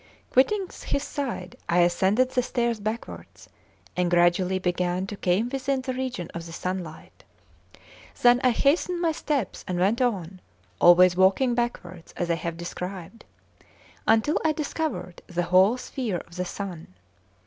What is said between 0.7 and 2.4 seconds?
his side, I ascended